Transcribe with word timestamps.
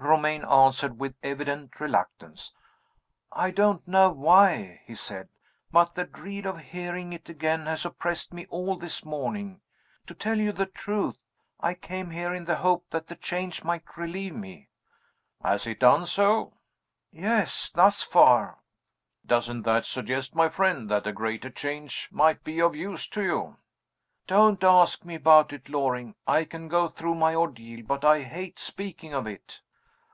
Romayne 0.00 0.44
answered 0.44 1.00
with 1.00 1.16
evident 1.22 1.80
reluctance. 1.80 2.52
"I 3.32 3.50
don't 3.50 3.86
know 3.88 4.10
why," 4.10 4.82
he 4.84 4.94
said 4.94 5.30
"but 5.72 5.94
the 5.94 6.04
dread 6.04 6.44
of 6.44 6.58
hearing 6.58 7.14
it 7.14 7.30
again 7.30 7.64
has 7.64 7.86
oppressed 7.86 8.30
me 8.34 8.44
all 8.50 8.76
this 8.76 9.02
morning. 9.02 9.62
To 10.06 10.12
tell 10.14 10.36
you 10.38 10.52
the 10.52 10.66
truth, 10.66 11.24
I 11.58 11.72
came 11.72 12.10
here 12.10 12.34
in 12.34 12.44
the 12.44 12.56
hope 12.56 12.84
that 12.90 13.06
the 13.06 13.16
change 13.16 13.64
might 13.64 13.96
relieve 13.96 14.34
me." 14.34 14.68
"Has 15.42 15.66
it 15.66 15.80
done 15.80 16.04
so?" 16.04 16.58
"Yes 17.10 17.70
thus 17.70 18.02
far." 18.02 18.58
"Doesn't 19.24 19.62
that 19.62 19.86
suggest, 19.86 20.34
my 20.34 20.50
friend, 20.50 20.90
that 20.90 21.06
a 21.06 21.12
greater 21.12 21.50
change 21.50 22.10
might 22.12 22.44
be 22.44 22.60
of 22.60 22.76
use 22.76 23.08
to 23.08 23.22
you?" 23.22 23.56
"Don't 24.26 24.62
ask 24.62 25.02
me 25.06 25.14
about 25.14 25.50
it, 25.54 25.70
Loring! 25.70 26.14
I 26.26 26.44
can 26.44 26.68
go 26.68 26.88
through 26.88 27.14
my 27.14 27.34
ordeal 27.34 27.86
but 27.86 28.04
I 28.04 28.22
hate 28.24 28.58
speaking 28.58 29.14
of 29.14 29.26
it." 29.26 29.62